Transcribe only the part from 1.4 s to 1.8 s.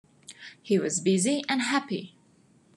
and